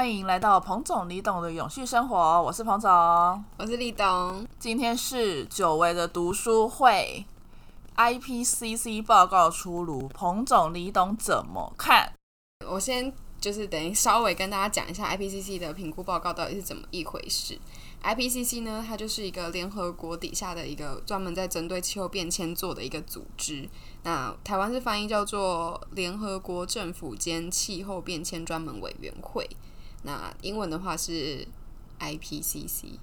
[0.00, 2.90] 欢迎来到彭总李董的永续生活，我是彭总，
[3.58, 4.46] 我是李董。
[4.58, 7.26] 今天是久违的读书会
[7.96, 12.14] ，IPCC 报告出炉，彭总李董怎么看？
[12.66, 17.58] 我先就是等于稍微跟大家讲一下 IPCC 的评估报告到底是怎么一回事。
[18.02, 23.68] IPCC 呢，它就是一个联合国底下的一个专门在针对气候变迁做的一个组织。
[24.04, 29.46] 那台湾是翻译叫做联合国政府间气候变迁专门委员会。
[30.02, 31.46] 那英文的话是
[31.98, 32.98] IPCC，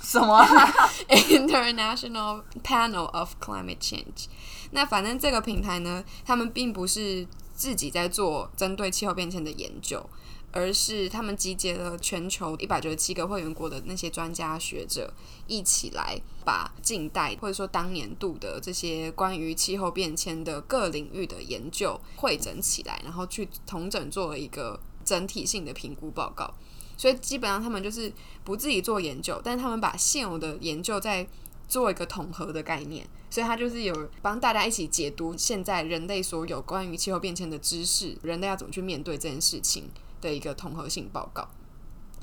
[0.00, 0.44] 什么
[1.08, 4.26] International Panel of Climate Change。
[4.70, 10.08] 那反正这个平台呢，他们并不是自己在做针对气候变迁的研究，
[10.52, 15.12] 而是他们集结了全球一百九十七个会员国的那些专家学者，
[15.48, 24.78] 一起来把近代或者说当年度的这些关于气候变迁的各领域的研究汇整起来，然后去同整做了一个。
[25.06, 26.52] 整体性的评估报告，
[26.98, 28.12] 所以基本上他们就是
[28.44, 31.26] 不自己做研究，但是他们把现有的研究在
[31.68, 39.88] 做一个统合的概念，所以他就是有帮大家一起解读现在人类所有关于气候变迁的知识，人类要怎么去面对这件事情
[40.20, 41.48] 的一个统合性报告。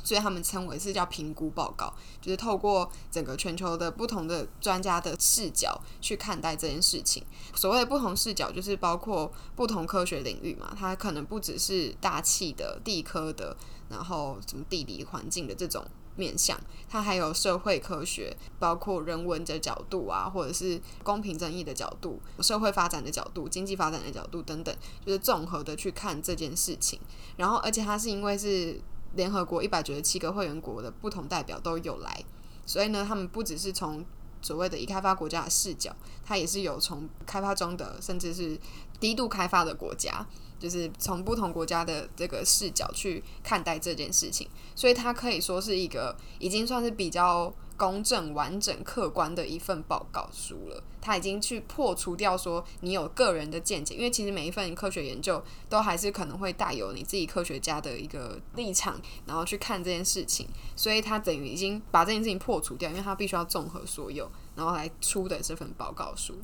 [0.04, 7.23] 所以他们称为是叫评估报告，就是透过整个全球的不同的专家的视角去看待这件事情。
[7.56, 13.56] 所谓不同视角，就是包括不同科学领域嘛，它可能不只是大气的、地科的，
[13.90, 16.59] 然后什么地理环境的这种面向，
[16.90, 27.00] 它还有社会科学，包括人文的角度啊，或者是公平正义的角度、社会发展的角度、经济发展的角度等等，就是综合的去看这件事情。
[27.38, 28.81] 然后，而且它是因为是。
[29.16, 32.23] 联合国一百九十七个会员国的不同代表都有来，
[32.66, 34.06] 所以呢，他们不只是从
[34.42, 38.59] 所谓的已开发国家的视角，他也是有从开发中的，甚至是
[39.00, 40.25] 低度开发的国家，
[40.59, 47.53] 就是从不同国家的这个视角去看待这件事情，所以它可以说是一个已经算是比较。
[47.84, 50.84] 公正、完整、客观的一份报告书了。
[51.02, 60.48] 他已经去破除掉说你有个人的见解，因为其实每一份科学研究都还是可能会带有你自己科学家的一个立场，然后去看这件事情。
[60.78, 66.36] 所以他等于已经把这件事情破除掉，因为他必须要综合所有，然后来出的这份报告书。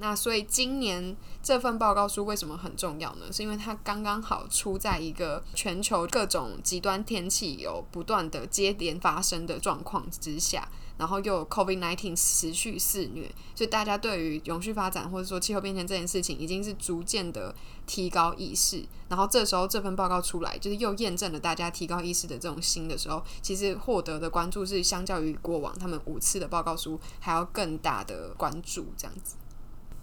[0.00, 3.30] 那所以今年这份报告书为什么很重要呢？
[3.30, 10.66] 是因为它刚刚好出在一个全球各种极端天气有不断的接连发生的状况之下，
[10.96, 17.54] 然后又 COVID-19 持续肆虐，所以大家对于永续发展或者说气候变迁这件事情，已经是逐渐的
[17.86, 18.82] 提高意识。
[19.10, 29.36] 然后这时候这份报告出来，就是又验证了大家提高意识的这种心的时候，其实获得的关注是相较于过往他们五次的报告书还要更大的关注，这样子。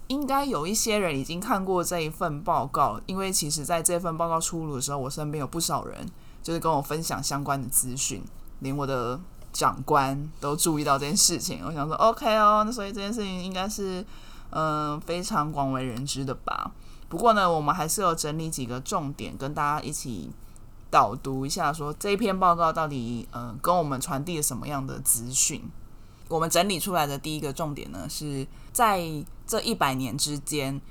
[0.07, 6.09] 应该有一些人已经看过这一份报告，因为其实在这份报告出炉的时候，我身边有不少人
[6.41, 8.23] 就是跟我分享相关的资讯，
[8.59, 9.19] 连我的
[9.51, 11.61] 长官都注意到这件事情。
[11.65, 14.05] 我想说，OK 哦，那所以这件事情应该是
[14.51, 16.71] 嗯非常广为人知的吧。
[17.09, 20.29] 不过呢，我们还是有整理几个重点跟大家一起
[20.89, 25.63] 导读一下，说这篇报告到底嗯跟我们传递了什么样的资讯。
[26.29, 29.01] 我们整理出来的第一个重点呢，是在
[29.47, 30.81] 这一百年之间，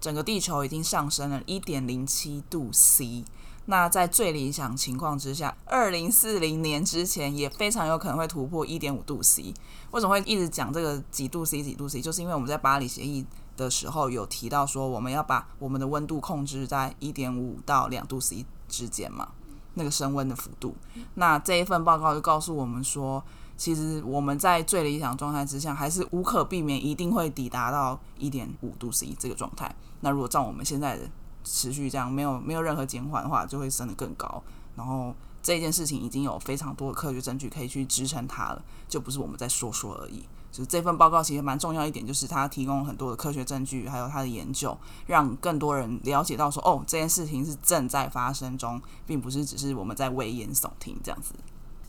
[0.00, 3.24] 整个地球已经上升了一点零七度 C。
[3.66, 9.52] 那在最理想情况之下，二零四零年之前也非常有可能会突破一点五度 C。
[9.90, 12.00] 为什么会一直讲这个几度 C 几度 C？
[12.00, 13.26] 就是因为我们在巴黎协议
[13.56, 19.30] 的时候有提到说，我们要把我们的温度控制在一点五到两度 C 之间嘛，
[19.74, 20.76] 那个升温的幅度。
[21.14, 23.24] 那这一份报告就告诉我们说。
[23.56, 29.74] 其实我们在最理想状态之下，还是无可避免一定会抵达到一点五度 C 这个状态。
[30.00, 31.08] 那如果照我们现在的
[31.44, 34.42] 持续这样，没有没有任何减缓的话，就会升得更高。
[34.76, 40.24] 然后这件事情已经有非常多的科学证据可以去支撑它了，就不是我们在说说而已。
[40.50, 44.76] 就是这份报告其实蛮重要一点，就是它提供很多的科学证据，还有它的研究，
[45.06, 51.34] 让更多人了解到说，哦，这件事情是正在发生中，并不是只是我们在危言耸听这样子。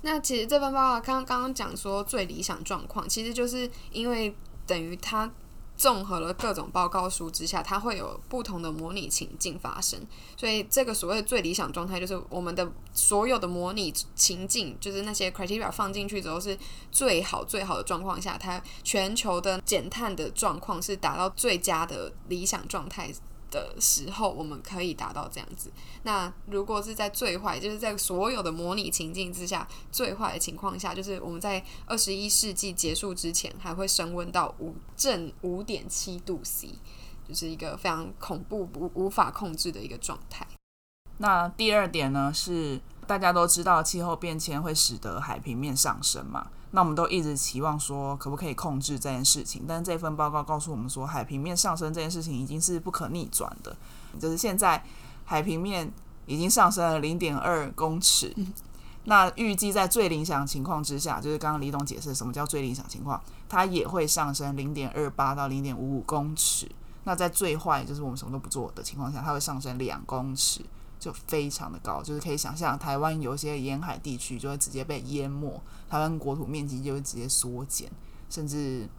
[0.06, 4.36] 那其实这份报告刚刚讲说最理想状况，其实就是因为
[4.68, 5.28] 等于它
[5.76, 10.00] 综合了各种报告书之下，它会有不同的模拟情境发生。
[10.38, 16.56] 所以这个所谓的最理想状态，就是我们的所有的模拟情境，就是那些 criteria 放进去之后是
[16.92, 23.12] 最好最好的状况下，它全球的减碳的状况是达到最佳的理想状态。
[23.56, 25.72] 的时候，我们可以达到这样子。
[26.04, 36.70] 那如果是在最坏，就是在所有的模拟情境之下，最坏的情况下，就是我们在二十一世纪结束之前，还会升温到五正五点七度 C，
[37.28, 40.46] 就是一个非常恐怖、无无法控制的一个状态。
[41.18, 53.76] 那第二点呢，是大家都知道气候变迁会使得海平面上升嘛，那我们都一直期望说可不可以控制这件事情，但是这份报告告诉我们说，海平面上升这件事情已经是不可逆转的，
[54.20, 54.84] 就是现在
[55.24, 55.92] 海平面
[56.26, 58.36] 已经上升了零点二公尺。
[59.08, 66.68] 那预计在最理想情况之下，就是刚刚李董解释什么叫最理想情况，它也会上升零点二八到零点五五公尺。
[67.04, 70.62] 那在最坏，就是我们什么都不做的情况下，它会上升两公尺，
[71.06, 77.88] 就非常的高，就是可以想象台湾有些沿海地区就会直接被淹没，台湾国土面积就会直接缩减，
[78.28, 78.90] 甚至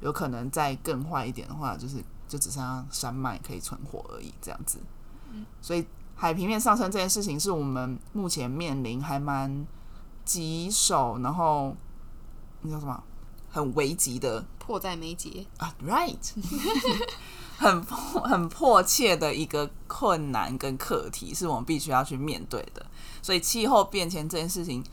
[0.00, 4.78] 有可能再更坏一点的话，就是就只剩下山脉可以存活而已，这样子。
[5.60, 9.66] 所以海平面上升这件事情是我们目前面临还蛮
[10.24, 11.76] 棘手，然后
[12.62, 13.02] 那叫什么？
[13.50, 15.44] 很危急的迫在眉睫。
[15.58, 16.32] 啊，right，
[17.56, 22.84] 很迫很迫切的一个困难跟课题，是我们必须要去面对的。
[23.22, 24.84] 所以气候变迁这件事情，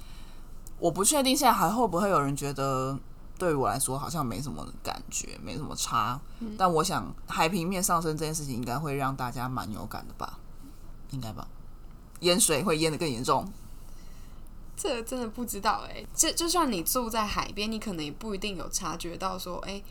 [0.80, 2.98] 我不确定现在还会不会有人觉得
[3.38, 6.20] 对我来说好像没什么感觉，没什么差。
[6.58, 10.40] 但我想海平面上升这件事情，应该会让大家蛮有感的吧？
[11.12, 11.48] 应该吧？
[12.22, 13.52] 淹水会淹的更严重。
[14.76, 19.82] 这真的不知道哎，就就算你住在海边，你可能也不一定有察觉到说，哎，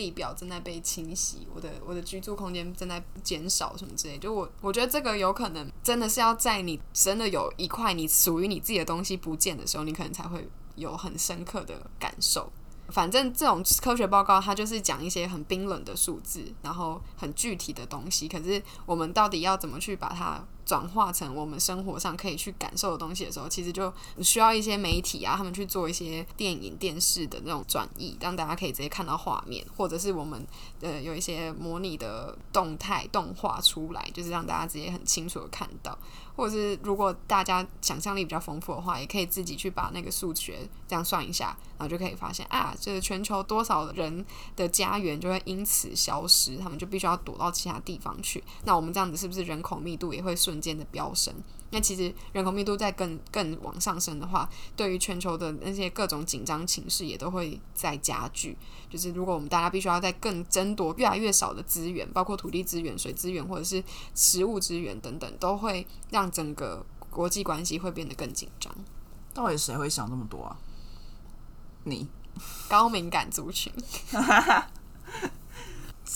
[0.00, 4.16] 地表正在被清洗，我的我的居住空间正在减少什么之类。
[4.16, 12.50] 就我我觉得这个有可能真的是要在你真的有一块你属于你自己的东西不见的时候，你可能才会有很深刻的感受。
[12.88, 18.26] 反正这种科学报告，它就是讲一些很冰冷的数字，然后很具体的东西。
[18.26, 20.42] 可是我们到底要怎么去把它？
[20.70, 30.46] 转化成我们生活上可以去感受的东西的时候，其实就需要一些媒体啊，他们去做一些电影、电视的那种转译，让大家可以直接看到画面，或者是我们
[30.80, 35.98] 呃有一些模拟的动态动画出来，就是让大家直接很清楚的看到。
[36.36, 44.24] 或者是如果大家想象力比较丰富的话，也可以自己去把那个数学这样算一下，然后就可以发现啊，就是全球多少人
[44.56, 48.42] 的家园就会因此消失，他们就必须要躲到其他地方去。
[48.64, 51.34] 那我们这样子是不是人口密度也会瞬间的飙升？
[51.72, 58.56] 那其实人口密度在更更往上升的话，对于全球的那些各种紧张情势也都会在加剧。
[58.88, 63.82] 就是如果我们大家必须要在更争夺越来越少的资源，包括土地资源、水资源或者是
[64.14, 68.74] 食物资源等等，都会让整个国际关系会变得更紧张。
[69.32, 70.58] 到底谁会想这么多啊？
[71.84, 72.08] 你
[72.68, 73.72] 高敏感族群。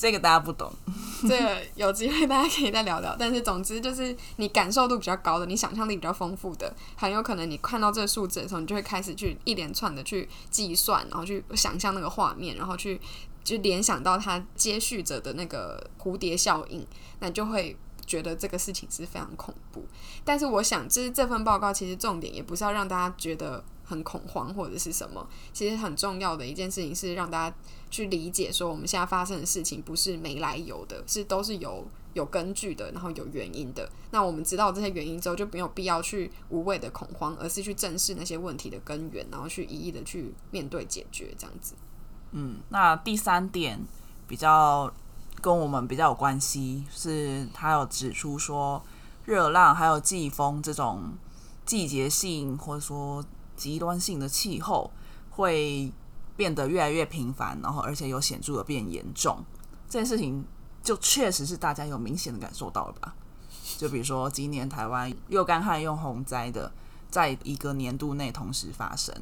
[0.04, 0.70] 这个大家不懂，
[1.26, 3.16] 这个有机会大家可以再聊聊。
[3.18, 13.00] 但是总之就是你感受度比较高的，你想象力比较丰富的，很有可能你看到这个数字的时候，你就会开始去一连串的去计算，然后去想象那个画面，然后去
[13.42, 16.86] 就联想到它接续着的那个蝴蝶效应，
[17.20, 17.74] 那就会
[18.04, 19.86] 觉得这个事情是非常恐怖。
[20.22, 23.64] 但是我想，就是这份报告其实重点也不是要让大家觉得。
[23.84, 25.26] 很恐慌或者是什么？
[25.52, 27.56] 其实很重要的一件事情是让大家
[27.90, 33.88] 去理解，说我们现在发生的事情不是没来由的，是都是有有根据的，然后有原因的。
[34.10, 41.75] 那我们知道这些原因之后，就没有必要去无谓的恐慌，而是去正视那些问题的根源，然后去一一的去面对解决，这样子。
[42.32, 43.78] 嗯，那第三点
[44.26, 44.92] 比较
[45.42, 48.82] 跟我们比较有关系，是他有指出说，
[49.26, 51.12] 热浪还有季风这种
[51.66, 53.23] 季节性或者说。
[53.56, 54.90] 极端性的气候
[55.30, 55.92] 会
[56.37, 59.44] 变得越来越频繁，然后而且有显著的变严重。
[59.88, 60.44] 这件事情
[60.82, 63.14] 就确实是大家有明显的感受到了吧？
[63.78, 66.73] 就比如说今年台湾又干旱又洪灾的，
[67.08, 69.14] 在一个年度内同时发生，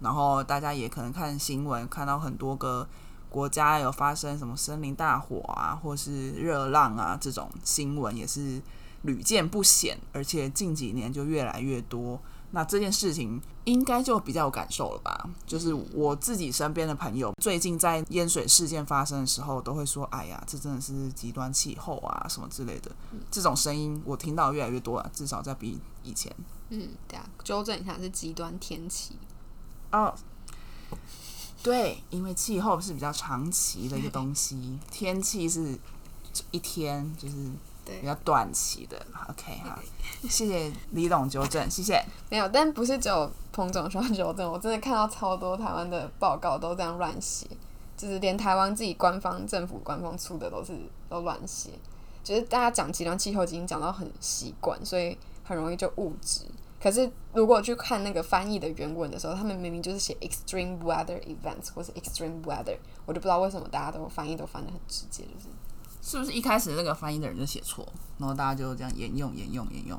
[0.00, 2.88] 然后大家也可能看新闻看到很多个
[3.28, 8.60] 国家有发生什么森林大火啊，或是热浪啊这种新闻也是
[9.02, 12.20] 屡见不鲜，而且近几年就越来越多。
[12.54, 15.28] 那这件事情应该就比较有感受了吧？
[15.44, 22.92] 就是我自己身边的朋友，最近在淹水事件发生的时候，都会说：“哎呀，这真的是极端气候啊，什么之类的。”
[23.28, 26.32] 这种声音我听到越来越多了，至少在比以前。
[26.68, 29.18] 嗯，对啊，纠正一下是极端天气。
[29.90, 30.14] 哦，
[31.60, 35.76] 对，因为气候是比较长期的一个东西，天气是
[36.52, 37.34] 一天就是。
[38.00, 38.96] 比较短期的
[39.28, 39.78] ，OK 好，
[40.28, 42.04] 谢谢李董纠正，谢谢。
[42.30, 47.46] 没有，但不是只有彭总说要纠正，我真的看到超多台湾的报告都这样乱写，
[47.96, 50.72] 就是连台湾自己官方政府官方出的都是
[51.08, 51.70] 都乱写，
[52.22, 56.44] 就是大家讲极端气候已经讲到很习惯，所以很容易就误植。
[56.82, 62.76] 可是如果去看那个翻译的原文的时候，他们明明就是写 extreme weather events 或是 extreme weather，
[63.06, 65.46] 我就不知道为什么大家都翻译都翻的很直接，就是。
[66.06, 67.82] 是不是一开始那个翻译的人就写错，
[68.18, 69.98] 然后大家就这样沿用、沿用、沿用？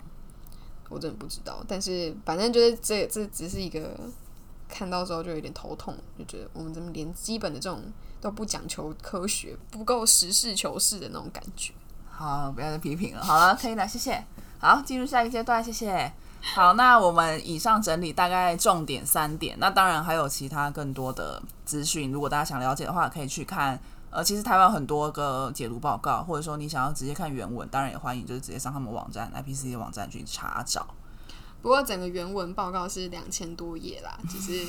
[0.87, 1.65] 我真的不知道。
[1.67, 3.99] 但是反正就是这这只是一个
[4.69, 7.81] 看到之后就有点头痛，就觉得我们怎么连基本的这种
[8.21, 11.73] 都不讲求科学，不够实事求是的那种感觉。
[12.07, 13.23] 好，不要再批评了。
[13.23, 14.23] 好了，可以了，谢谢。
[14.59, 16.13] 好，进入下一个阶段，谢谢。
[16.53, 23.81] 好，那我们以上整理大概重点三点，那当然还有其他更多的资讯，如果大家想了解的话，可以去看。
[24.15, 30.87] 呃，其实台湾很多个解读报告，或者说你想要直接看原文，当然也欢迎，就是直接上他们网站 IPC 的网站去查找。
[31.61, 34.65] 不过整个原文报告是两千多页啦，就是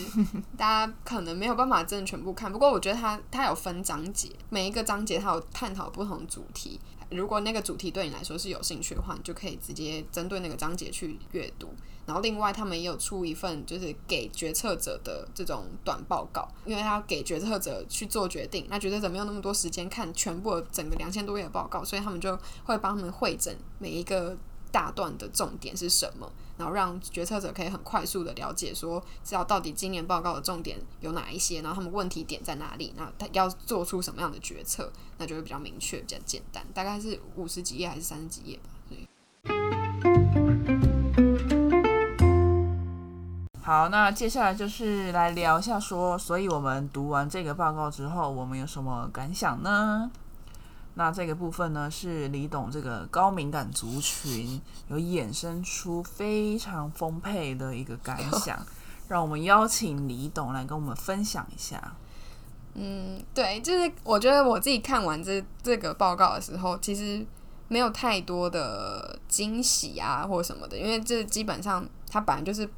[0.56, 2.50] 大家可能没有办法真的全部看。
[2.50, 6.80] 不过我觉得它它有分章节，每一个章节它有探讨不同主题。
[7.10, 11.68] 如果那个主题对你来说是有兴趣的话，你就可以直接针对那个章节去阅读。
[12.06, 24.36] 然后另外他们也有出一份就是给决策者的这种短报告，因为他要给决策者去做决定，那决策者没有那么多时间看全部整个两千多页的报告，所以他们就会帮他们会诊每一个
[24.70, 39.06] 大段的重点是什么，然后让决策者可以很快速的了解说，知道到底今年报告的重点有哪一些，然后他们问题点在哪里，那他要做出什么样的决策，那就会比较明确、比较简单，大概是五十几页还是三十几页吧，所以。
[43.62, 50.10] 好，那接下来就是来聊一下，说，所以我们读完这个报告之后，我们有什么感想呢？
[50.96, 58.58] 那这个部分呢，是李董这个高敏感族群有衍生出非常丰沛的一个感 想，
[59.08, 61.94] 让我们邀请李董来跟我们分享一下。
[62.74, 67.24] 嗯，对，就是我觉得我自己看完这这个报告的时候，其实
[67.68, 72.68] 没有太多的惊喜啊，或什么的，因为这基本上它本来就是。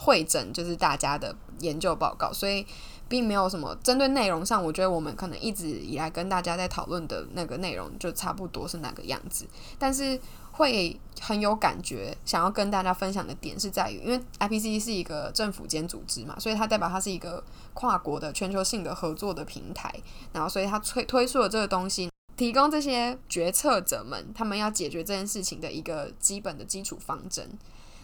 [0.00, 2.64] 会诊就是大家的研究报告，所以
[3.08, 9.46] 并没有什么针对内容上，我觉得我们可能一直以来跟大家在讨论的那个内容就差不多是那个样子。
[9.78, 10.20] 但是
[10.52, 17.42] 会很有感觉，想要跟大家分享的点是在于，因为 IPC 是一个政府间组织嘛，所以它代表它是一个
[17.74, 19.92] 跨国的全球性的合作的平台，
[20.32, 27.48] 然后所以它推推出了这个东西，提供这些决策者们他们要解决这件事情的一个基本的基础方针。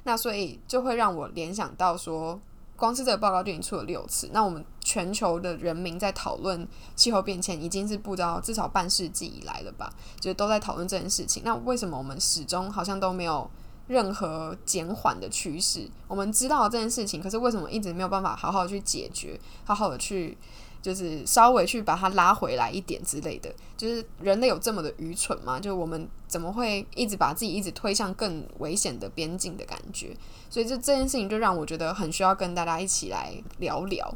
[0.05, 2.41] 那所以就会让我联想到说，
[2.85, 4.29] 光是这个报告就已经出了六次。
[4.31, 9.91] 那我们全球的人民在讨论气候变迁，已经是不知道至少半世纪以来了吧？
[10.21, 11.43] 就都在讨论这件事情。
[11.47, 13.51] 那为什么我们始终好像都没有
[13.87, 15.89] 任何减缓的趋势？
[16.07, 20.37] 我们知道这件事情，可是为什么一直没有办法好好去解决，好好的去？
[20.85, 25.59] 就是稍微去把它拉回来一点之类的，就是人类有这么的愚蠢吗？
[25.59, 30.15] 就我们怎么会一直把自己一直推向更危险的边境的感觉？
[30.51, 34.15] 所以这这件事情就让我觉得很需要跟大家一起来聊聊。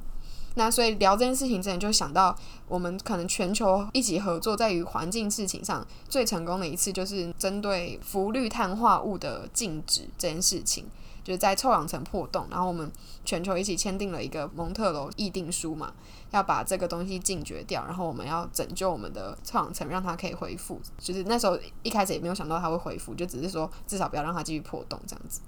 [0.59, 2.37] 那所以聊这件事情之前就想到，
[2.67, 10.85] 我们可能全球一起合作在于环境事情上最成功的一次，就是针对氟氯碳化物的禁止这件事情。
[11.25, 12.91] 就是在臭氧层破洞，然后我们
[13.23, 15.93] 全球一起签订了一个蒙特楼议定书嘛，
[16.31, 20.81] 要把这个东西禁绝掉，然后我们要拯救我们的臭氧层，让它可以恢复。
[20.97, 25.43] 就是那时候一开始也没有想到它会恢复，就只是说至少不要让它继续破洞这样子。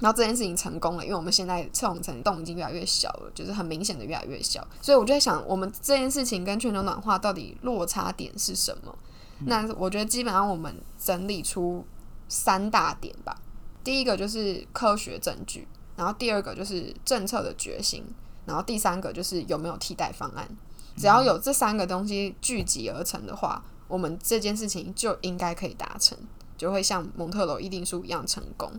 [0.00, 4.66] 然后这件事情成功了，因为我们现在臭氧层洞已经越来越小了，就是很明显的越来越小。
[4.80, 8.96] 所以我就在想，我们这件事情跟全球暖化到底落差点是什么？
[9.46, 11.84] 那我觉得基本上我们整理出
[12.28, 13.36] 三大点吧。
[13.82, 15.66] 第一个就是科学证据，
[15.96, 18.04] 然后第二个就是政策的决心，
[18.44, 20.46] 然后第三个就是有没有替代方案。
[20.96, 26.18] 只要有这三个东西聚集而成的话，我们这件事情就应该可以达成，
[26.58, 28.70] 就会像蒙特罗议定书一样成功。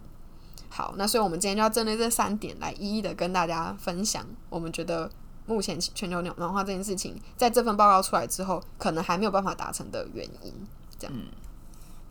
[0.73, 4.25] 好，那所以我们今天就要针对这三点来一一的跟大家分享。
[4.49, 5.11] 我们觉得
[5.45, 10.53] 目前全球暖化这件事情，在这份报告出来之后，可能还没有办法达成的原因。
[10.97, 11.13] 这样。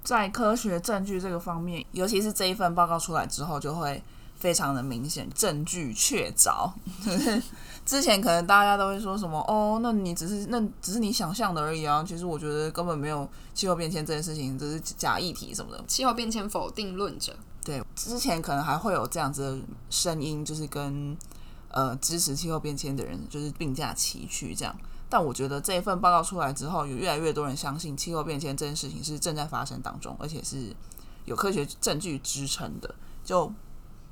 [0.05, 4.03] 在科学证据这个方面，尤其是这一份报告出来之后，就会
[4.37, 6.71] 非常的明显，证据确凿。
[7.87, 12.05] 之前可能大家都会说什么哦，那你只是那只是你想象的而已啊。
[12.07, 15.85] 其实我觉得根本没有气候变迁这件事情，只是假议题什么的。
[15.87, 21.17] 气候变迁否定论者，对，之前可能还会有这样子的声音，就是跟
[21.69, 24.75] 呃支持气候变迁的人就是并驾齐驱这样。
[25.09, 30.75] 但我觉得这一份报告出来之后，有越来越多人相信气候变迁这件事情是正在发生当中，而且是
[31.25, 33.53] 有科学证据支撑的，就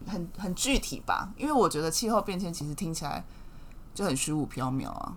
[0.07, 1.33] 很很具体吧。
[1.37, 3.25] 因为我觉得气候变迁其实听起来
[3.95, 5.17] 就很虚无缥缈啊，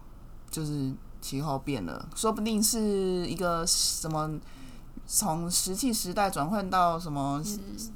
[0.52, 4.40] 就是气候变了，说不定是一个什么
[5.14, 7.44] 从石器时代转换到什么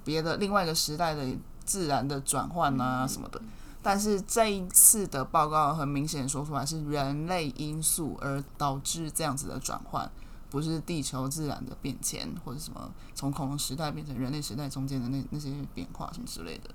[0.03, 1.25] 别的另外一个时代的
[1.63, 3.41] 自然的转换啊什么的。
[3.81, 10.11] 但是这一次的报告很明显说出来是人类因素而导致这样子的转换，
[10.49, 16.69] 不是地球自然的变迁，或者什么从恐龙时代变成人类时代中间的那那些变化什么之类的。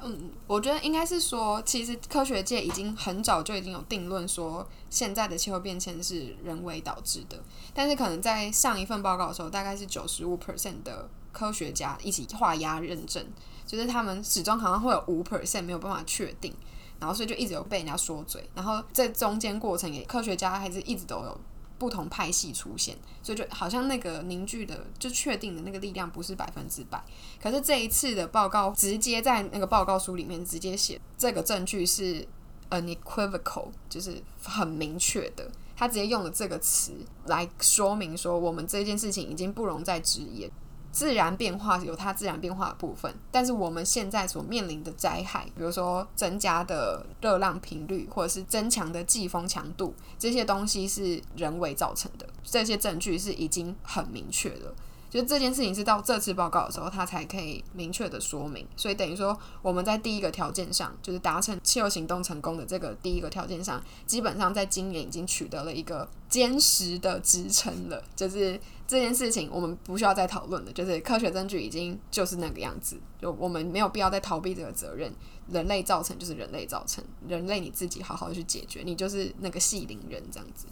[0.00, 7.36] 嗯，我觉得应该是说，其实科学界已经很早就已经有定论说，现在的气候变迁是人为导致的。
[7.74, 13.26] 但是可能在上一份报告的时候，大概是九十五 percent 的科学家一起画押认证，
[13.66, 16.54] 就是他们始终好像会有五 percent 没有办法确定，
[17.00, 18.48] 然后所以就一直有被人家说嘴。
[18.54, 21.40] 然后在中间过程也，科学家还是一直都有。
[21.78, 27.02] 不同派系出现，所以就好像那个凝聚的就确定的那个力量不是百分之百。
[27.40, 32.26] 可是这一次的报告直接在那个报告书里面直接写，这个证据是
[32.70, 35.50] unequivocal，就是很明确的。
[35.76, 36.92] 他直接用了这个词
[37.26, 40.50] 来说明说，我们这件事情已经不容再质疑。
[40.90, 52.26] 自然变化有它自然变化的部分，但是我们现在所面临的灾害，比如说增加的热浪频率，或者是增强的季风强度，这些东西是人为造成的。
[52.42, 54.74] 这些证据是已经很明确了。
[55.10, 58.66] 就这件事情是到这次报告的时候，它才可以明确的说明。
[58.76, 68.04] 所以等于说，我们在第一个条件上，就是达成气候行动成功的这个第一个条件上，基本上在今年已经取得了一个坚实的支撑了。
[68.14, 72.98] 就是这件事情，我们不需要再讨论了，就是科学证据已经就是那个样子。
[73.20, 75.14] 就我们没有必要再逃避这个责任。
[75.50, 80.66] 人类造成就是人类造成，人类你自己好好去解决，你就是那个系灵人这样子。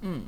[0.00, 0.24] 嗯。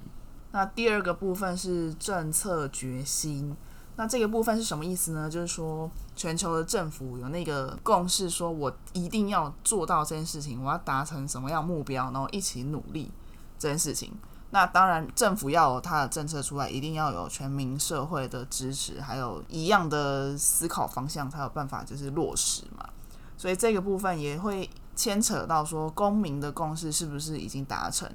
[0.50, 3.54] 那第二个部分是政策决心，
[3.96, 5.28] 那这个部分是什么意思呢？
[5.30, 13.10] 就是说全球的政府有那个共识，说我一定要做到这件事情，我要达成什么样目标，然后一起努力
[13.58, 14.12] 这件事情。
[14.50, 22.88] 那当然，政府要有它的政策出来，一定要有全民社会的支持，还有一样的思考方向，才有办法就是落实嘛。
[23.36, 28.10] 所以这个部分也会牵扯到说公民的共识是不是已经达成，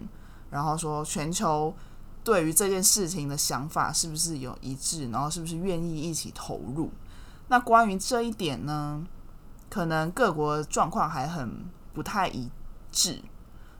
[0.49, 1.73] 然后说全球。
[2.25, 6.89] 对于这件事情的想法是不是有一致，然后是不是愿意一起投入？
[7.49, 9.05] 那关于这一点呢，
[9.69, 12.49] 可能各国状况还很不太一
[12.93, 13.21] 致。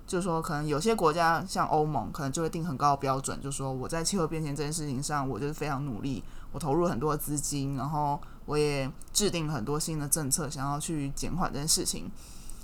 [0.05, 12.11] 就是说，可能有些国家像欧盟，可能就会定很高的标准，就是说我在气候变迁这件事情上，我就是非常努力，我投入很多资金，然后我也制定很多新的政策，想要去减缓这件事情。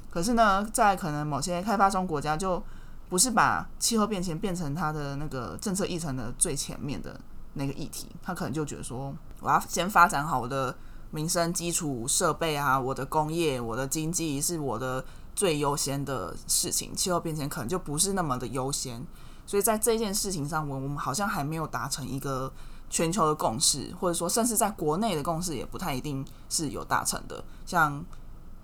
[0.10, 2.62] 可是呢，在可能某些开发中国家就
[3.08, 7.20] 不是把气候变迁变成他的那个政策议程的最前面的
[7.54, 10.76] 那个议题，他可能就觉得说，我要先发展好我的
[11.12, 15.04] 民生基础设备啊，我的工业、我的经济是我的
[15.40, 19.02] 最优先的事情，气候变迁可能就不是那么的优先。
[19.46, 22.52] 所以在这件事情上，我我们好像还没有达成一个
[22.90, 28.04] 全球的共识，或者说，甚至在国内的共识也不太一定是有达成的，像。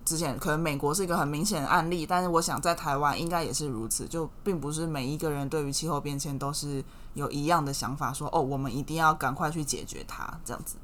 [0.04, 6.86] 之前可能美国是一个很明显的案例，但是我想在台湾应该也是如此，就并不是每一个人对于气候变迁都是
[7.16, 10.76] 有一样的想法，说哦，我们一定要赶快去解决它这样子。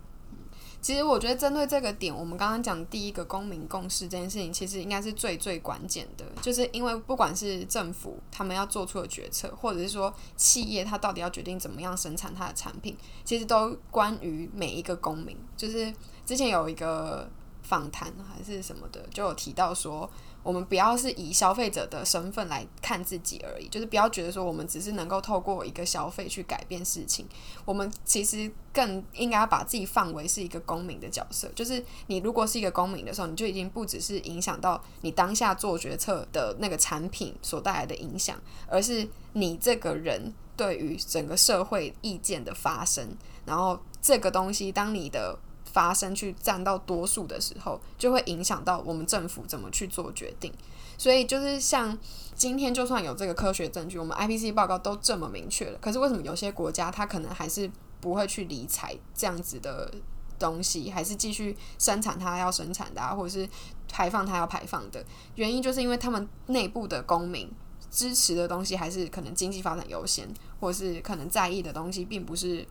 [0.82, 15.38] 其实我觉得针对这个点，我们刚刚讲第一个公民共识这件事情，其实应该是最最关键的，就是因为不管是政府他们要做出的决策，或者是说企业它到底要决定怎么样生产它的产品，其实都关于每一个公民。
[15.56, 15.94] 就是
[16.26, 17.30] 之前有一个。
[17.72, 20.10] 访谈还是什么的，就有提到说，
[20.44, 27.26] 我们不要是以消费者的身份来看自己而已，就是不要觉得说我们只是能够透过一个消费去改变事情，
[27.64, 31.50] 我们其实更应该要把自己放为是一个公民的角色。
[31.56, 45.40] 就是你如果是一个公民的时候，你就已经不只是影响到你当下做决策的那个产品所带来的影响，而是你这个人对于整个社会意见的发生，然后这个东西当你的。
[45.72, 50.52] 发生去占到多数的时候，就会影响到我们政府怎么去做决定。
[50.98, 51.98] 所以就是像
[52.36, 59.92] 今天，就算有这个科学证据，我们 IPC 报告都这么明确了，可是为什么有些国家它可能还是不会去理睬这样子的
[60.38, 63.50] 东西，还是继续生产它要生产的，啊或者是
[63.90, 65.04] 排放它要排放的？
[65.36, 67.50] 原因就是因为他们内部的公民
[67.90, 70.28] 支持的东西还是可能经济发展优先，
[70.60, 72.68] 或是可能在意的东西并不是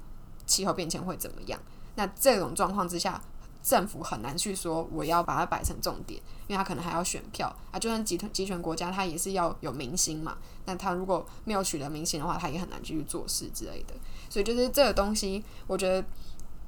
[0.47, 1.61] 气候变迁会怎么样。
[2.01, 3.21] 那这种状况之下，
[3.63, 7.79] 政府很难去说我要把它摆成重点，因为他可能还要选票啊。
[7.79, 10.39] 就算集团集权国家，他也是要有民心嘛。
[10.65, 13.93] 那他如果没有取得民心的话，他也很难继续做事之类的。
[14.31, 16.03] 所以就是这个东西，我觉得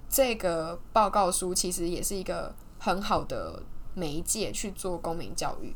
[0.06, 3.62] 这个报告书其实也是一个很好的
[3.94, 5.74] 媒介去做公民教育。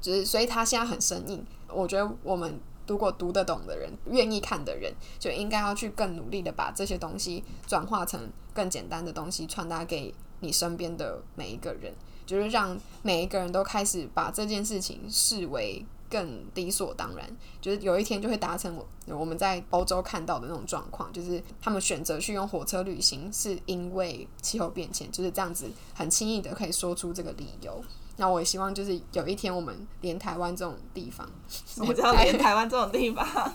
[0.00, 2.60] 就是所以他现在很生硬，我觉得我们。
[2.86, 11.94] 如果读得懂的人，愿意看的人，就应该要去更努力的把这些东西转化成更简单的东西，传达给你身边的每一个人，
[12.26, 17.28] 就是让每一个人都开始把这件事情视为更理所当然，
[17.60, 18.86] 就是有一天就会达成我
[19.18, 27.82] 我们在欧洲看到的那种状况，就是他们选择去用火车旅行，是因为气候变迁，就是这样子很轻易的可以说出这个理由。
[28.16, 31.28] 那我也希望就是有一天我们连台湾这种地方，
[31.86, 33.26] 我知道连台湾这种地方。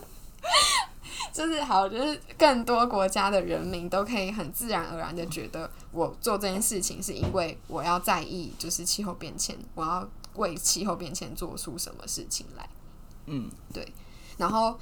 [1.31, 12.67] 就是好，就是更多国家的人民都可以很自然而然的觉得，我做这件事情是因为我要在意，就是气候变迁，我要为气候变迁做出什么事情来。
[13.27, 13.93] 嗯，对。
[14.37, 14.77] 然后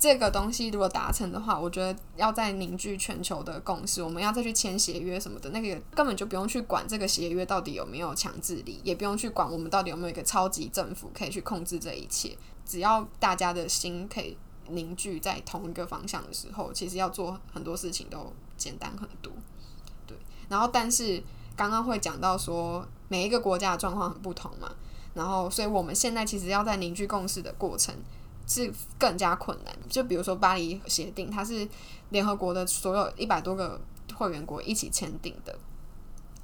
[0.00, 14.36] 这个东西如果达成的话，我觉得要在凝聚全球的共识，我们要再去签协约什么的，那个根本就不用去管这个协约到底有没有强制力，也不用去管我们到底有没有一个超级政府可以去控制这一切，只要大家的心可以。
[14.72, 19.32] 凝聚在同一个方向的时候，其实要做很多事情都简单很多。
[20.06, 20.16] 对，
[20.48, 21.20] 然后但是
[21.56, 24.70] 刚刚会讲到说，每一个国家的状况很不同嘛，
[25.12, 27.92] 然后所以我们现在其实要在凝聚共识的过程
[28.50, 29.72] 是更加困难。
[29.88, 31.66] 就比如说巴黎协定，它是
[32.08, 33.80] 联合国的所有一百多个
[34.14, 35.56] 会员国一起签订的，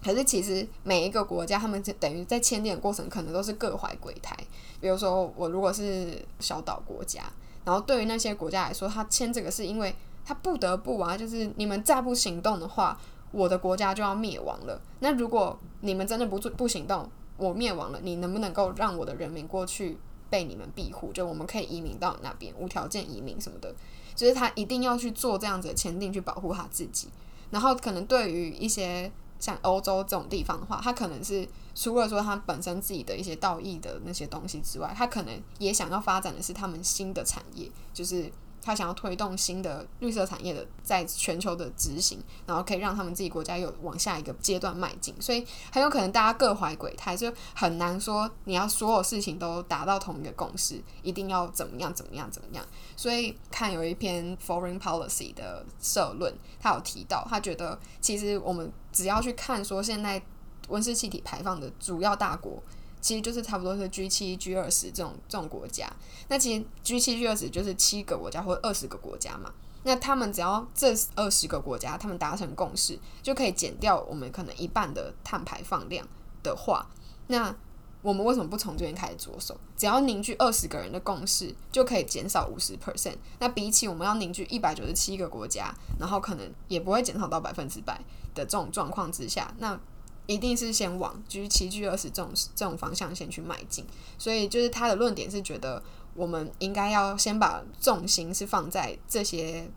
[0.02, 4.36] 可是其实每一个国家他们等于在签订的过程可能都是各怀鬼胎。
[4.80, 7.24] 比如说我如果是小岛国家。
[7.64, 9.92] 然后对于那些国家来说，他签这个是因为
[10.24, 12.96] 他不得不啊，就是你们再不行动的话，
[13.32, 14.80] 我的国家就要灭亡了。
[15.00, 19.98] 那如果你们真的不做不行动，我灭亡了，你能不能够让我的人民过去
[20.30, 21.12] 被你们庇护？
[21.12, 23.74] 就我们可以移民到那边，无条件移民什么的，
[24.14, 27.08] 就是他一定要去做这样子的签订去保护他自己。
[27.50, 29.10] 然后可能对于一些。
[29.38, 38.32] 像欧洲这种地方的话，他可能是除了说他本身自己的一些道义的那些东西之外，他可能也想要发展的是他们新的产业，就是。
[38.66, 52.66] 他想要推动新的绿色产业的在全球的执行，然后可以让他们自己国家有往下一个阶段迈进，所以很有可能大家各怀鬼胎，就很难说你要所有事情都达到同一个共识，一定要怎么样怎么样怎么样。
[52.96, 60.20] 所以看有一篇 Foreign Policy 的社论，他有提到，他觉得其实我们只要去看说现在
[60.68, 62.60] 温室气体排放的主要大国。
[63.00, 65.88] 其实就是差不多是 G 七、G 二十这种这种国家。
[66.28, 69.52] 那其实 G 七、G 二十就是七个国家或者二十个国家嘛。
[69.84, 76.04] 那他们只要这二十个国家他们达成共识，就可以减掉我们可能一半的碳排放量
[76.42, 76.90] 的话，
[77.28, 77.54] 那
[78.02, 79.56] 我们为什么不从这边开始着手？
[79.76, 83.16] 只要凝聚二十个人的共识，就可以减少五十 percent。
[83.38, 87.96] 那比起我们要凝聚一百九十七个国家，然后可能也不会减少到百分之百
[88.34, 89.78] 的这种状况之下，那。
[90.26, 93.84] 一定是先往 G 七、G 二十这种这种方向先去迈进，
[94.18, 95.82] 所以就是他的论点是觉得
[96.14, 99.70] 我们应该要先把重心是放在这些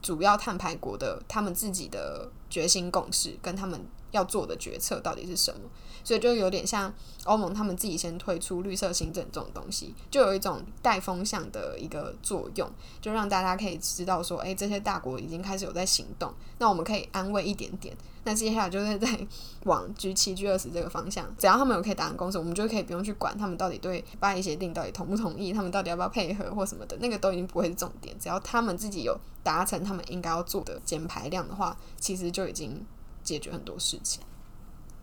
[0.00, 5.60] 主要碳排国的他们自己的决心共识跟他们要做的决策到底是什么。
[6.02, 6.92] 所以就有点像
[7.24, 12.68] 欧盟他们自己先推出绿色新政这种东西，就有一种带风向的一个作用，
[13.02, 17.94] 就让大家可以知道说，诶，这些大国已经开始有在行动，那我们可以安慰一点点。
[18.24, 19.08] 那接下来就是在
[19.64, 28.18] 往 G 七、G 二十这个方向，只要他们有可以达成共识，我们就可以不用去管他们到底对巴黎协定到底同不同意，他们到底要不要配合或什么的，那个都已经不会是重点。
[28.18, 32.84] 只要他们自己有达成他们应该要做的减排量的话，其实就已经
[33.30, 34.20] 解决很多事情。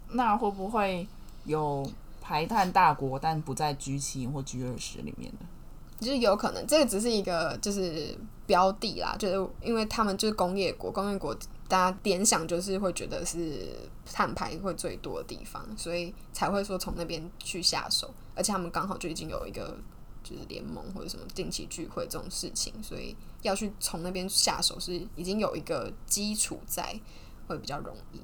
[0.09, 1.07] 那会不会
[1.45, 1.89] 有
[2.21, 6.05] 排碳大国，但不在 G 七或 G 二十里面的？
[6.05, 11.33] 就是有可能，这个只是一个就是标的啦，就是因为他们就是工业国，工业国
[11.67, 19.75] 大家联想就是会觉得是碳排会最多的地方，所以才会说从那边去下手，而且他们刚好就已经有一个
[20.23, 26.99] 就是联盟或者什么定期聚会这种事情，所以要去从那边下手是已经有一个基础在，
[27.47, 28.21] 会比较容易。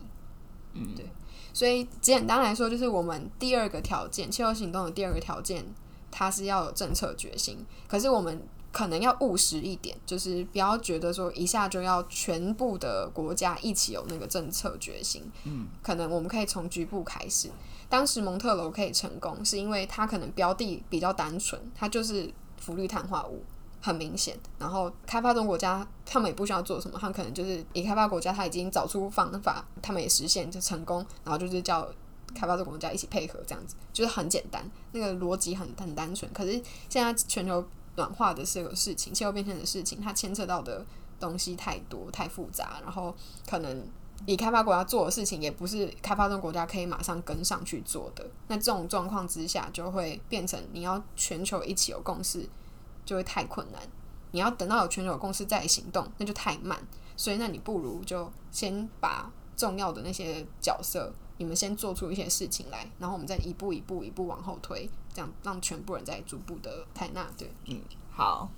[0.74, 1.06] 嗯，对。
[1.54, 5.64] 所以简单来说，就是我们第二个条件，气候行动的第二个条件，
[6.10, 7.64] 它是要有政策决心。
[7.88, 15.24] 可是我们可能要务实一点，就是不要觉得说一下就要全部的国家一起有那个政策决心。
[15.44, 17.52] 嗯，可能我们可以从局部开始。
[17.88, 23.44] 当时蒙特楼可以成功，是因为它可能标的比较单纯，它就是氟氯碳化物。
[23.86, 31.86] 很明显，然后开发中国家他们也不需要做什么，他们可能就是以开发国家他已经找出方法，他们也实现就成功，然后就是叫
[32.34, 36.32] 开发中国家一起配合这样子，就是很简单，那个逻辑很很单纯。
[36.32, 36.54] 可是
[36.88, 37.62] 现在全球
[37.98, 40.86] 暖化的这个事情，气候变迁的事情，它牵扯到的
[41.20, 43.14] 东西太多太复杂，然后
[43.46, 43.86] 可能
[44.26, 48.26] 以开发国家做的事情，也不是开发中国家可以马上跟上去做的。
[48.48, 52.48] 那这种状况之下，就会变成你要全球一起有共识。
[53.14, 53.80] 就会太困难，
[54.32, 56.80] 你要等到有全球共识再行动，那就太慢。
[57.16, 67.28] 所以，那你不如就先把重要的那些角色，你们先做出一些事情来，然后我们再一步一步、一步往后推，这样让全部人在逐步的采纳。
[67.38, 67.80] 对，嗯
[68.12, 68.50] 好，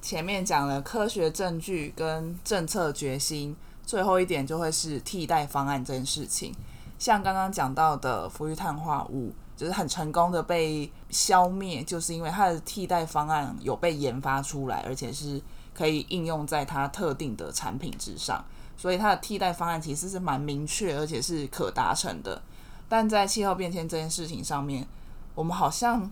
[0.00, 6.54] 前面讲了科学证据跟政策决心，最后一点就会是替代方案这件事情。
[6.98, 15.42] 像刚刚讲到的氟氯碳化物，就是很成功的被消灭，就是因为它的替代方案有被研发出来，而且是
[15.74, 18.44] 可以应用在它特定的产品之上，
[18.76, 22.40] 所以它的替代方案其实是蛮明确，而且是可达成的。
[22.88, 24.86] 但在气候变迁这件事情上面，
[25.34, 26.08] 我们好像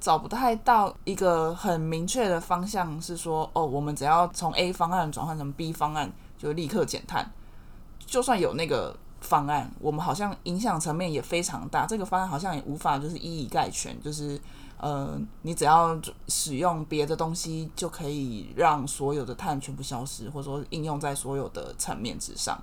[0.00, 7.30] 找不太到一个很明确的方向，是说哦，我们只要从 A 方案转换成 B 方案，就立刻减碳。
[8.06, 8.96] 就算有那个
[9.30, 11.86] 方案，我们好像影响层面也非常大。
[11.86, 14.38] 这个方案好像也无法就是一以概全，就是
[14.76, 22.60] 呃，你只要使用别的东西就可以让所有的碳全部消失，或者说应用在所有的层面之上。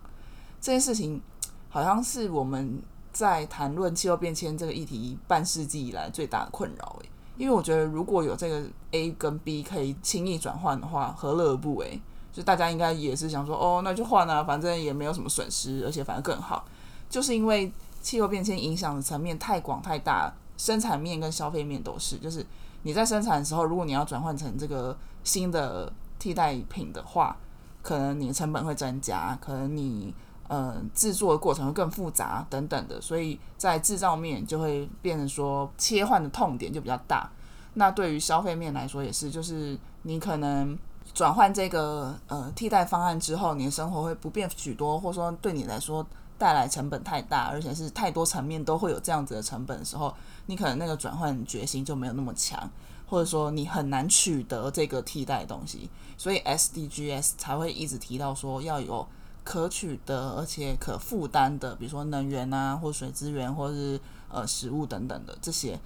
[0.60, 1.22] 这件事情
[1.70, 2.82] 好像是我们
[3.14, 12.02] 在谈论气候变迁这个议题半世纪以来最大的困扰诶，因为我觉得如果有这个 A 跟 B 可以轻易转换的话，何乐而不为？
[12.38, 16.64] 就大家应该也是想说，哦，那就换啊，反正也没有什么损失，而且反而更好。
[17.10, 22.16] 就是因为气候变迁影响的层面太广太大，生产面跟消费面都是。
[22.18, 22.46] 就是
[22.84, 27.36] 你在生产的时候，如果你要转换成这个新的替代品的话，
[27.82, 30.14] 可能你的成本会增加，可能你
[30.48, 37.32] 呃制作的过程会更复杂等等的，所以在制造面就会变成说切换的痛点就比较大。
[37.74, 40.78] 那对于消费面来说也是，就是你可能。
[41.14, 46.06] 转换这个呃替代方案之后，你的生活会不便许多，或者说对你来说
[46.38, 50.14] 带来成本太大，而且是太多层面都会有这样子的成本的时候，
[50.46, 52.70] 你可能那个转换决心就没有那么强，
[53.08, 59.08] 或者说你很难取得这个替代东西，所以 SDGs 才会一直提到说要有
[59.44, 65.80] 可取得而且可负担的，比如说能源啊，或水资源，或是呃食物等等的这些。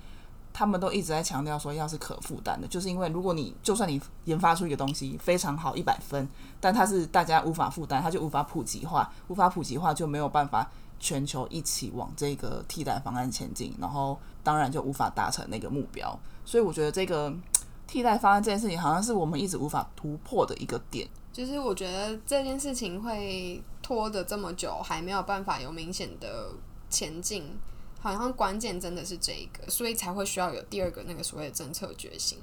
[0.54, 6.28] 他们都一直在强调说，要是可负担的，就是因为如果你就算你研发出一个东西非常好，一百分，
[6.60, 16.20] 但它是大家无法负担，它就无法普及化，无法普及化就没有办法全球一起往这个替代方案前进，然后当然就无法达成那个目标。
[16.44, 17.34] 所以我觉得这个
[17.88, 21.08] 替代方案这件事情，好像是我们一直无法突破的一个点。
[21.34, 26.50] 就是我觉得这件事情会拖得这么久，还没有办法有明显的
[26.90, 27.46] 前进。
[28.02, 32.38] 好像关键真的是这一个，所以才会需要有第二个那个所谓的政策决心。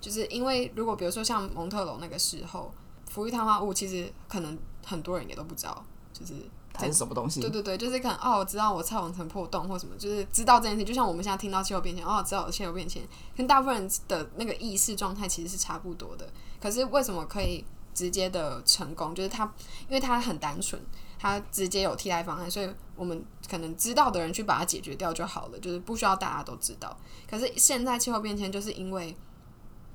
[0.00, 2.70] 就是因为如果比如说像蒙特楼那个时候，
[3.06, 6.34] 氟氯碳化物其实可能很多人也都不知道，就是
[6.72, 7.40] 它是什么东西。
[7.40, 10.84] 对对对，就是可能哦，我知道我菜网层破洞或什么，就是知道这件事。
[10.84, 13.02] 就像我们现在听到气候变迁，哦，知道气候变迁，
[13.36, 16.28] 跟大部分人的那个意识状态其实是差不多的。
[16.60, 19.14] 可是为什么可以直接的成功？
[19.14, 19.44] 就是它，
[19.88, 20.82] 因为它很单纯。
[21.16, 26.94] 它直接有替代方案，所以我们可能知道的人去把它解决掉就好了，就是不需要大家都知道。
[27.26, 29.16] 可是现在气候变迁就是因为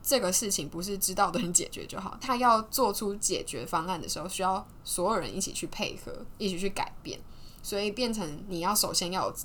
[0.01, 7.19] 这个事情不是知道的人解决就好，他要做出解决方案的时候，需要所有人一起去配合，一起去改变，
[7.61, 9.35] 所以变成你要首先要有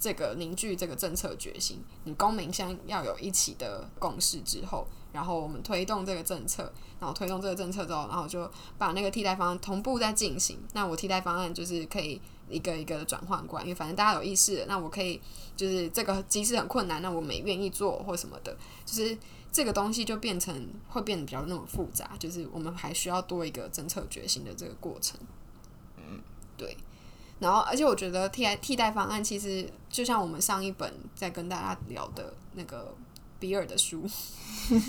[0.00, 4.88] 这个凝聚这个政策决心，你公民先要有一起的共识之后。
[5.12, 10.58] 然后我们推动这个政策，然后推动这个政策之后，然后就把那个替代方案同步在进行。
[10.74, 15.20] 那我替代方案就是可以一个一个的转换过来，因为反正大家有意识，那我可以
[15.56, 19.16] 就是这个机制很困难，那我们也愿意做或什么的，就是
[19.50, 25.18] 这个东西就变成会变得比较那么复杂，就是我们还需要多一个政策决心的这个过程。
[25.96, 26.20] 嗯，
[26.56, 26.76] 对。
[27.40, 32.94] 然后，而且我觉得替代替代方案其实就像我们上一本在跟大家聊的那个。
[33.38, 34.02] 比尔的书《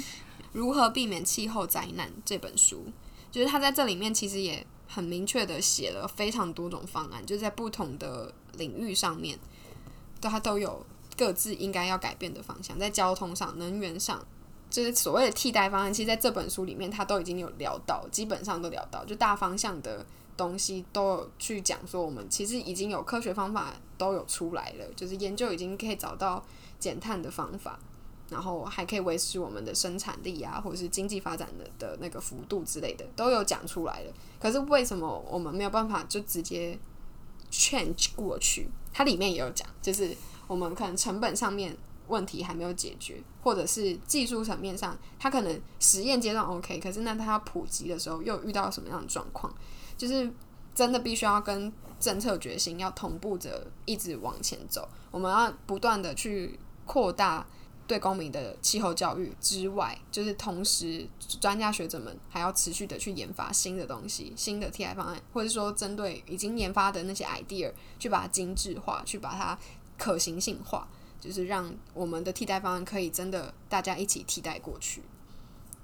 [0.51, 2.85] 如何避免气候灾难》这本书，
[3.31, 9.38] 就是他在这里面其实也很明确的写了非常多种方案，就是在不同的领域上面，
[10.19, 10.83] 他都有
[11.15, 12.77] 各自应该要改变的方向。
[12.79, 14.25] 在交通上、能源上，
[14.71, 20.03] 就是所谓的替代方案，其实在这本书里面他都已经有聊到，基本上都聊到，就大方向的
[20.35, 26.43] 东西都有去讲说，我们其实已经有科学方法都有出来了，就是研究已经可以找到
[26.79, 27.79] 减碳的方法。
[28.29, 34.13] 然后还可以维持我们的生产力啊，或者是经济发展的的那个幅度之类的，都有讲出来了。
[34.39, 36.77] 可是为什么我们没有办法就直接
[37.51, 38.69] change 过去？
[38.93, 40.15] 它里面也有讲，就是
[40.47, 41.75] 我们可能成本上面
[42.07, 49.53] 问题还没有解决，或者是技术层面上，它可能实验阶段 OK，可是那它要普及的时候又遇到什么样的状况？
[49.97, 50.31] 就是
[50.75, 57.45] 真的必须要跟政策决心要同步着一直往前走，我们要不断的去扩大。
[57.89, 61.08] 对公民的气候教育之外，就是同时
[61.41, 69.58] 专家学者们还要持续的去研发新的东西、新的替代方案，或者说针对已经研发的那些 idea 去把它精致化，去把它
[69.97, 70.88] 可行性化。
[71.19, 75.02] 就是让我们的替代方案可以真的大家一起替代过去，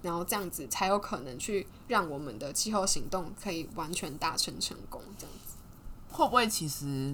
[0.04, 5.02] 然后这样子才有可能去让我们的气候行动可以完全达成成功。
[5.18, 5.56] 这样子
[6.10, 7.14] 会不会其实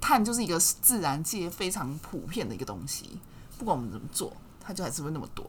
[0.00, 3.20] 碳就是一个自然界非常普遍的一个东西，
[3.60, 5.44] 不管我们怎么做，它就还是会那么多。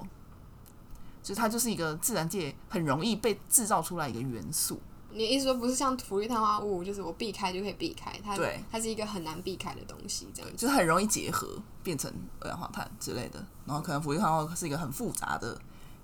[1.23, 4.81] 就是它就是一个自然界很容易被制造出来一个元素。
[5.13, 10.51] 你意思说不是像氟氯碳化物，就是我避开就可以避开，它对它是一个很难避开的东西，这样。
[10.57, 11.47] 就是很容易结合
[11.81, 15.57] 变成二氧化碳之类的，然后可能氟氯碳化物是一个很复杂的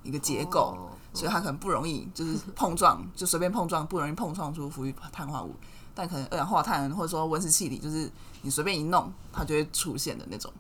[0.04, 5.56] 一个结构，哦所以它可能不容易就是碰撞，就随便碰撞不容易碰撞出氟氯碳化物，
[5.96, 8.10] 但可能二氧化碳或者说温室气体，就是
[8.44, 10.54] 你随便一弄，它就会出现的那种。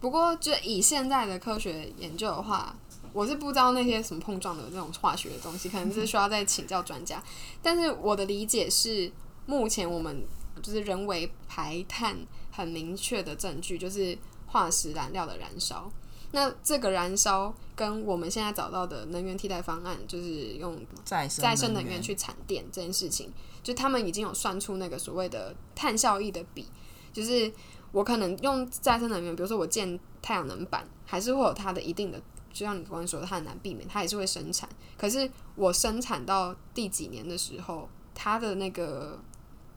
[0.00, 2.76] 不过，就以现在的科学研究的话，
[3.12, 7.22] 我是不知道那些什么碰撞的那种化学的东西，可能是需要再请教专家。
[7.62, 9.10] 但是我的理解是，
[9.46, 10.24] 目前我们
[10.62, 12.18] 就是人为排碳
[12.50, 15.90] 很明确的证据，就是化石燃料的燃烧。
[16.32, 26.66] 那这个燃烧跟我们现在找到的能源替代方案，就是用再生再生能源源去产电这件事情，就他们已经有算出那个所谓的碳效益的比，
[27.12, 27.52] 就是
[27.94, 32.20] 我可能用再生能源，比如说我建太阳能板，还是会有它的一定的，
[32.52, 34.68] 就像你刚刚说的，它很难避免，它也是会生产。
[34.98, 39.18] 可是我生产到第几年的时候，它的那个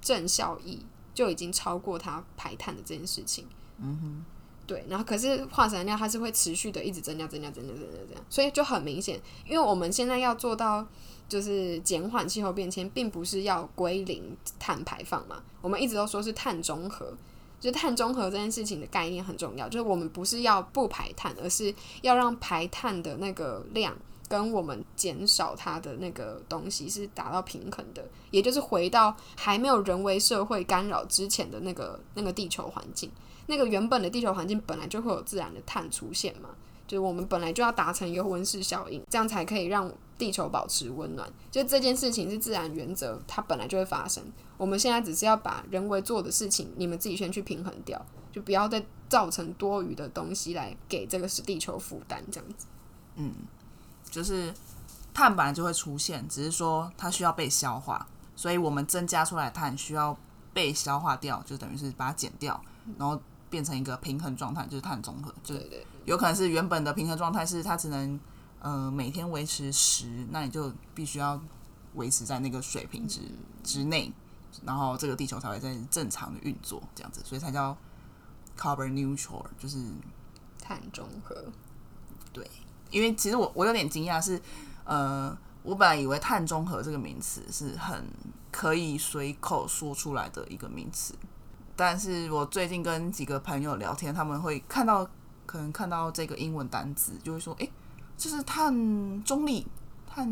[0.02, 3.46] 正效益就已经超过它排碳的这件事情。
[3.78, 4.26] 嗯哼。
[4.66, 10.86] 对，然后可是化石燃料它是会持续的一直增加、增加、增加、增加、增加，所以就很明显，因为我们现在要做到
[11.30, 17.16] 就是减缓气候变迁，并不是要归零碳排放嘛，我们一直都说是碳中和，
[17.60, 23.96] 就是碳中和这件事情的概念很重要，就是我们不是要不排碳，而是要让排碳的那个量
[24.28, 33.10] 跟我们减少它的那个东西是达到平衡的，也就是回到还没有人为社会干扰之前的那个那个地球环境。
[33.48, 36.50] 那个原本的地球环境本来就会有自然的碳出现嘛，
[36.86, 41.32] 就是我们本来就要达成一个温室效应，这样才可以让地球保持温暖。
[41.52, 44.24] 就这件事情是自然原则，它本来就会发生。
[44.58, 52.66] 我们现在只是要把人为做的事情，你们自己先去平衡掉，就不要再造成多余的东西来给这个是地球负担，这样子。
[53.16, 53.34] 嗯
[54.10, 54.54] 就是
[55.14, 60.18] 碳本来就会出现，只是说它需要被消化，所以我们增加出来的碳需要
[60.54, 62.60] 被消化掉，就等于是把它减掉，
[62.98, 65.34] 然后变成一个平衡状态，就是碳中和。
[65.44, 68.20] 就对对，有可能是原本的平衡状态是它只能
[68.68, 71.40] 呃每天维持十，那你就必须要
[71.94, 73.22] 维持在那个水平之
[73.64, 74.12] 之内，
[74.66, 77.78] 然后这个地球才会在正常的运作，这样子，所以才叫
[78.58, 79.78] carbon neutral，就是
[80.62, 81.46] 碳中和。
[82.34, 82.46] 对
[82.92, 84.42] 因为其实我我有点惊讶是，
[84.84, 88.06] 呃，我本来以为碳中和这个名词是很
[88.52, 91.16] 可以随口说出来的一个名词，
[91.74, 95.10] 但是我最近跟几个朋友聊天，他们会看到
[95.46, 97.72] 可能看到这个英文单词，就会说，诶，
[98.18, 99.66] 这是碳中立，
[100.08, 100.28] 碳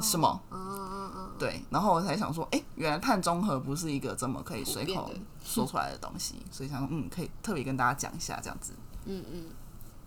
[0.00, 0.40] 什么？
[0.50, 5.12] 嗯嗯嗯，对，然后我才想说，诶，原来碳中和不是一个这么可以随口
[5.44, 8.72] 说出来的东西，所以想说，嗯，可以特别跟大家讲一下这样子。
[9.06, 9.44] 嗯嗯，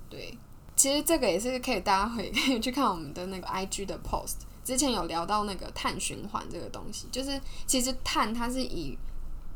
[0.10, 0.38] 对。
[0.76, 4.36] 其实这个也是可以，大家会可以去看我们的那个 IG 的 post。
[4.64, 8.98] 之前有聊到那个碳循环这个东西，就是其实碳它是以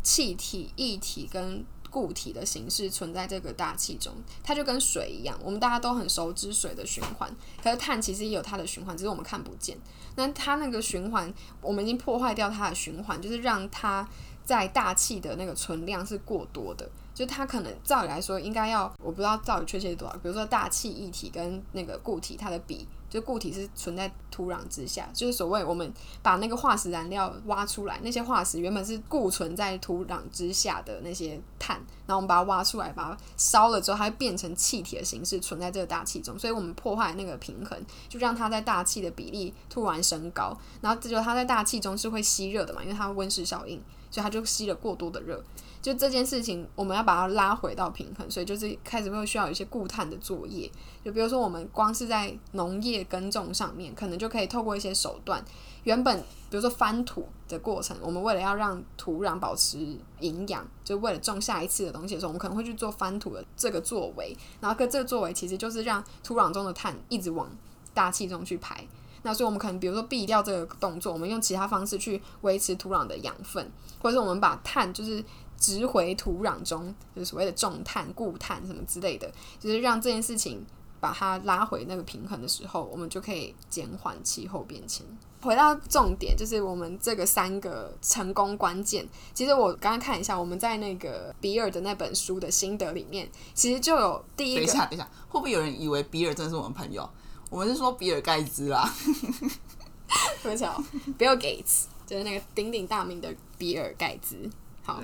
[0.01, 4.11] 气体、液体跟固体的形式存在这个大气中，
[4.43, 7.29] 它就跟水一样，我们大家都很熟知水的循环，
[7.63, 9.77] 可是碳其实也有它的循环，只是我们看不见。
[10.15, 14.07] 那它那个循环，我们已经破坏掉它的循环，就是让它
[14.43, 16.89] 在大气的那个存量是过多的。
[17.13, 20.13] 就它可能照理来说应该要，我不知道到底确切多少。
[20.15, 31.75] 比如说大气液体跟那个固体，它的比，就固体是存在土壤之下，就是所谓我们把那个化石燃料挖出来，那些化石原本是固存在土壤之下的那些碳，
[32.07, 45.43] 然后我们把它挖出来，把它烧了之后，它会变成气体的形式存在这个大气中，所以我们破坏那个平衡，就让它在大气的比例突然升高，然后这就它在大气中是会吸热的嘛，因为它温室效应，所以它就吸了过多的热。
[45.83, 50.71] 就这件事情，我们要把它拉回到平衡，所以就是开始会需要一些固碳的作业。
[51.03, 55.43] 就比如说，我们光是在农业耕种上面，可能就可以透过一些手段，
[55.83, 56.17] 原本
[56.49, 59.77] 比如说翻土的过程，我们为了要让土壤保持
[60.21, 64.33] 营养，就为了种下一次的东西的时候，我们可能会去做翻土的这个作为。
[64.61, 67.49] 然后，跟这个作为其实就是让土壤中的碳一直往
[67.93, 68.87] 大气中去排。
[69.25, 73.69] 那所以，我们可能比如说避掉这个动作，我们用其他方式去维持土壤的养分，
[74.01, 75.21] 或者是我们把碳就是。
[75.57, 80.65] 植回土壤中，就是所谓的重碳、固碳什么之类的，就是让这件事情
[80.99, 85.05] 把它拉回那个平衡的时候，我们就可以减缓气候变迁。
[85.41, 89.05] 回到重点，就是我们这个三个成功关键。
[89.33, 94.65] 其实我刚刚看一下，我们在那个比尔的那本书的心得里面，其实就有第一个。
[94.65, 97.09] 等一下，等一下，会不会有人以为比尔真的是我们朋友？
[97.49, 98.89] 我们是说比尔盖茨啦。
[100.41, 100.81] 不巧
[101.17, 104.49] ，Bill Gates 就是那个鼎鼎大名的比尔盖茨。
[104.83, 105.01] 好，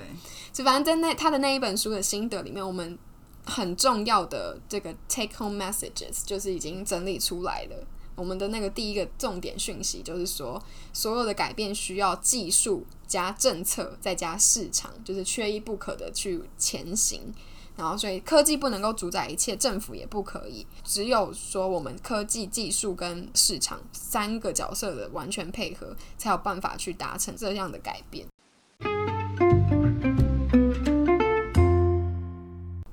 [0.52, 2.98] 就反正在那他的那一本书的心得里面，我们
[3.44, 7.86] 很重要的这个 take home messages 就是已经整理出来了。
[8.14, 10.62] 我们的那个第一个重点讯息就是说，
[10.92, 17.32] 所有的改变需要技术加政策再加市场，就是缺一不可的去前行。
[17.76, 20.66] 然后，所以科技不能够主宰一切，政府也不可以。
[20.84, 28.26] 只有说我们科技、技术跟市场三个角色的完全配合，才有办法去达成这样的改变。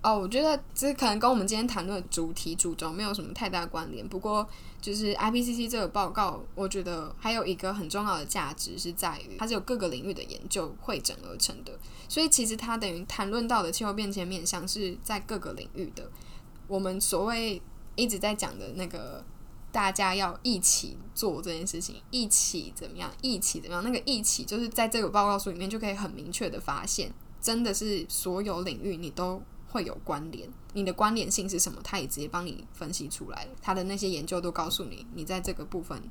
[0.08, 4.08] 哦，我觉得这可能跟我们今天谈论的主题主轴没有什么太大关联。
[4.08, 4.48] 不过，
[4.80, 11.78] 就是 IPCC 这个报告，我觉得还有一个很重要的价值是在于，它是有各个领域的研究汇整而成的。
[12.08, 16.10] 所以，其实它等于谈论到的气候变迁面向是在各个领域的。
[16.70, 17.62] 我们所谓
[17.98, 19.22] 一直在讲的那个，
[19.74, 23.84] 大家要一起做这件事情，一起怎么样，一起怎么样？
[23.84, 29.42] 那个一起，就是在这个报告书里面就可以很明确的发现，真的是所有领域你都。
[29.70, 31.80] 会有关联，你的关联性是什么？
[31.84, 33.52] 他也直接帮你分析出来了。
[33.62, 36.02] 他的那些研究都告诉你，你在这个部分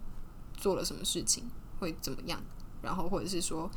[0.57, 1.45] 做了什么事情
[1.79, 2.41] 会怎么样。
[2.83, 3.71] 然后或者是说，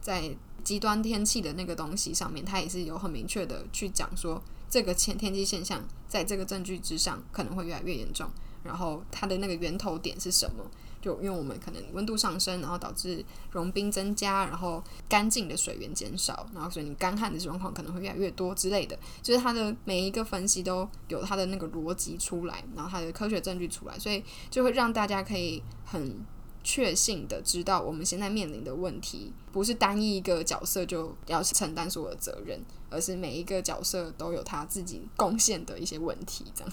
[0.00, 0.34] 在
[0.64, 8.28] 极端天气的那个东西上面，他也是有很明确的去讲说，这个天天气现象在这个证据之上可能会越来越严重。
[8.64, 10.64] 然后它的那个源头点是什么？
[11.06, 18.98] 就因为我们可能温度上升，然后导致融冰增加，然后干净的水源减少，然后所以你干旱的状况可能会越来越多之类的。
[19.22, 26.16] 就是它的每一个分析都有它的那个逻辑出来，然后它的科学证据出来，所以就会让大家可以很
[26.64, 36.72] 确信的知道我们现在面临的问题不是单一一个角色就要承担所有的责任，而是每一个角色都有他自己贡献的一些问题，这样。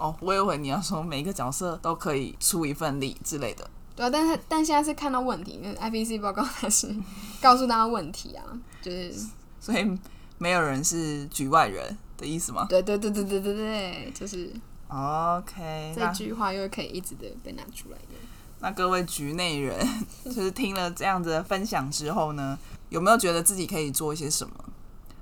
[0.00, 3.68] 哦，我以为你要说每一个角色都可以出一份力之类的。
[3.94, 6.94] 对啊，但是但现在是看到问题，因为 IPC 报告它是
[7.42, 8.42] 告诉大家问题啊，
[8.80, 9.14] 就是
[9.60, 9.98] 所以
[10.38, 12.66] 没有人是局外人的意思吗？
[12.68, 14.50] 对对对对对对对，就是
[14.88, 15.92] OK。
[15.94, 18.14] 这句话又可以一直的被拿出来的。
[18.60, 19.86] 那各位局内人，
[20.24, 24.54] 就是听了这样子的分享之后呢，有没有觉得自己可以做一些什么？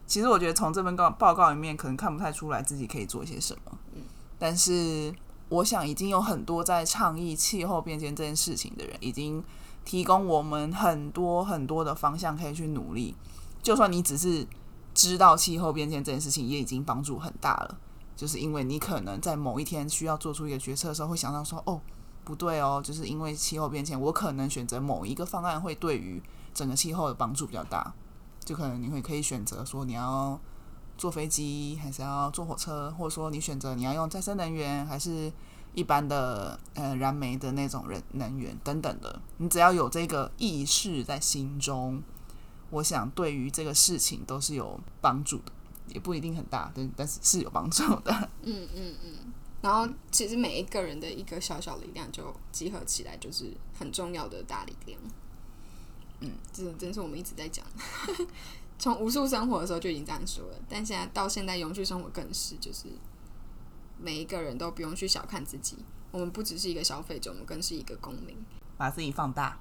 [0.07, 3.79] 其实我觉得从这份告报告里面，可能看不太出来自己可以做一些什么。
[4.39, 5.13] 但是，
[5.49, 9.43] 我想已经有很多在倡议气候变迁这件事情的人，已经
[9.85, 13.17] 提供我们很多很多的方向可以去努力。
[13.63, 14.47] 就算你只是
[14.95, 17.79] 知道气候变迁这件事情，也已经帮助很大了。
[18.15, 21.81] 就是因为你可能在某一天需要做出一个决策的时候，会想到说：“哦，
[22.25, 26.23] 不对哦，就是因为气候变迁，我可能选择某一个方案会对于
[26.55, 27.93] 整个气候的帮助比较大。”
[28.45, 30.39] 就可能你会可以选择说你要。
[30.99, 35.33] 坐飞机还是要坐火车，或者说你选择你要用再生能源，还是
[35.75, 42.03] 一般的呃燃煤的那种人能源等等的，你只要有这个意识在心中，
[42.71, 45.53] 我想对于这个事情都是有帮助的，
[45.87, 48.13] 也不一定很大，但但是是有帮助的。
[48.43, 49.15] 嗯嗯嗯。
[49.61, 55.01] 然后其实每一个人的一个小小力量就集合起来，就是很重要的大力量。
[56.21, 57.65] 嗯，这真是我们一直在讲。
[58.79, 62.87] 从无数生活的时候就已经这样说了，但现在到现在永续生活更是，就是
[64.01, 65.77] 每一个人都不用去小看自己，
[66.13, 68.37] 我们不只是一个消费者，我们更是一个公民，
[68.77, 69.59] 把自己放大，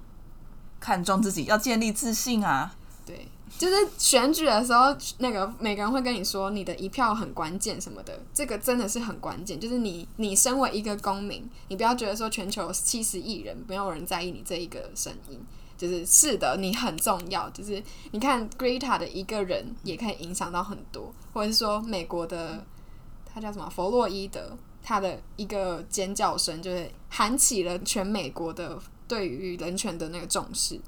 [0.78, 2.76] 看重自己，要建立自信啊！
[3.04, 9.58] 对，就是选举的时候，那个每个人会跟你说你的一票很关键什么的，这个真的是很关键。
[9.58, 15.40] 就是你，你身为一个公民，你不要觉得说全球七十亿人没有人在意你这一个声音。
[15.78, 17.48] 就是是的，你很重要。
[17.50, 22.62] 就是你看，Greta 的一个人也可以影响到很多，或者是说美国的
[23.24, 28.76] 他叫什么弗洛伊德，他的一个尖叫声，就是喊起了全美国的
[29.06, 30.78] 对于人权的那个重视。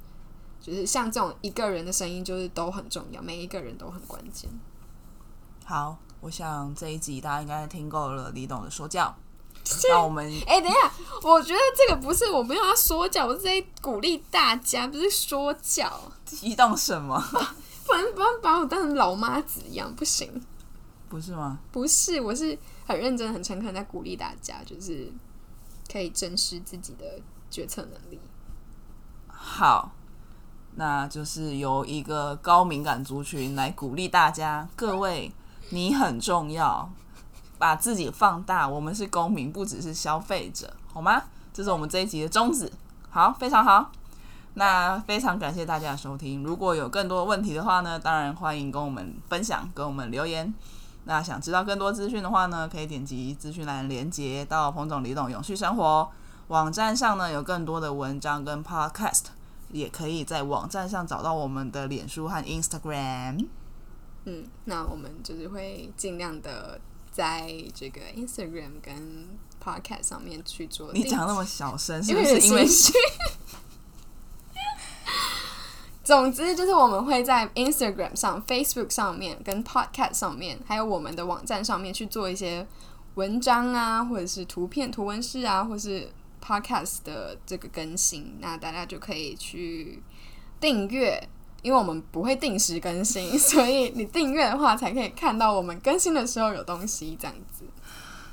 [0.60, 4.50] 就是像这种一个人的声音，就是都很重要，每一个人都很关键。
[5.64, 9.14] 好，我想这一集大家应该听够了李董的说教。
[9.88, 10.92] 那我们哎，等一下，
[11.22, 15.90] 我觉得这个不是我们要说教，我是在鼓励大家，不是说教。
[16.24, 17.20] 激动什么？
[17.86, 20.42] 不然不要把我当成老妈子一样，不行。
[21.08, 21.58] 不是吗？
[21.72, 22.56] 不是，我是
[22.86, 25.12] 很认真、很诚恳在鼓励大家，就是
[25.90, 27.04] 可以正视自己的
[27.50, 28.20] 决策能力。
[29.26, 29.92] 好，
[30.76, 35.32] 那就是由一个高敏感族群来鼓励大家，各位，
[35.70, 36.88] 你很重要。
[37.60, 41.24] 把自己放大，我们是公民，不只是消费者，好吗？
[41.52, 42.72] 这是我们这一集的宗旨。
[43.10, 43.92] 好，非常好。
[44.54, 46.42] 那非常感谢大家的收听。
[46.42, 50.54] 如果有更多问题的话呢，当然欢迎跟我们分享，跟我们留言。
[51.04, 56.10] 那想知道更多资讯的话呢，可以点击资讯栏连接到彭总李董永续生活
[56.48, 59.24] 网站上呢，有更多的文章跟 podcast，
[59.70, 63.46] 也可以在网站上找到我们的脸书和 Instagram。
[64.24, 66.80] 嗯，那我们就是会尽量的
[67.10, 69.28] 在这个 Instagram 跟
[69.62, 70.92] podcast 上面去做。
[70.92, 72.92] 你讲那么小声，是不是因为是
[76.02, 82.66] 总之就是我们会在 Instagram 上、Facebook 上面、跟 Podcast 上面，还有我们的网站上面去做一些
[83.14, 86.10] 文章啊，或者是图片、图文式啊，或是
[86.42, 90.02] Podcast 的这个更新，那大家就可以去
[90.58, 91.28] 订阅。
[91.62, 97.64] 因为我们不会定时更新， 所以你订阅的话，才可以看到我们更新的时候有东西这样子。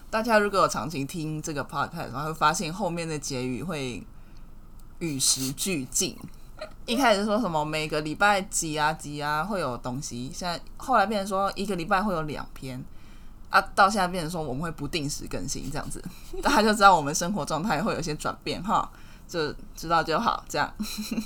[0.09, 4.01] 大家如果有长期听这个 podcast，然后会发现后面的结语会
[4.99, 6.17] 与时俱进。
[6.87, 12.83] 一开始说什么每个礼拜几啊几啊会有东西，现在后来变成说一个礼拜会有两篇
[13.49, 16.01] 啊，到现在变成说我们会不定时更新这样子，
[16.41, 18.89] 大家就知道我们生活状态会有些转变哈，
[19.27, 20.73] 就知道就好这样。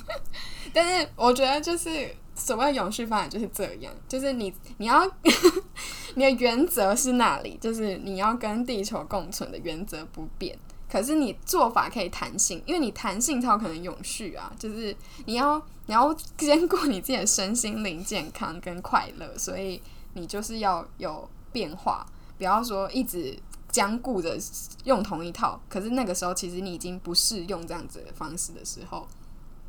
[0.74, 5.08] 但是我觉得就是所谓永续发展就是这样，就是你你要
[6.16, 10.58] 你的原则是那里，就是你要跟地球共存的原则不变。
[10.90, 14.52] 可是你做法可以弹性，因为你弹性才有可能永续啊。
[14.58, 14.94] 就是
[15.24, 19.80] 你要你要兼顾你自己的身心灵健康跟快乐，所以
[20.12, 22.04] 你就是要有变化，
[22.36, 23.34] 不要说一直
[23.72, 24.38] 僵固的
[24.84, 25.60] 用同一套。
[25.68, 29.08] 可是那个时候其实你已经不适用这样子的方式的时候。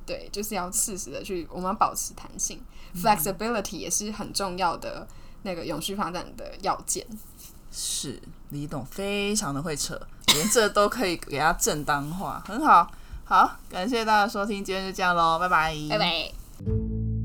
[0.06, 2.62] 对，就是要适时的去，我们要保持弹性、
[2.94, 5.08] f l e x i b i l i t y 也是很重要的
[5.44, 7.08] 那个永续发展的要件。
[7.72, 9.98] 是李董非常的会扯，
[10.34, 12.92] 连这都可以给他正当化，很好。
[13.24, 17.23] 好，感谢大家收听，今天就这样喽，拜拜，拜拜。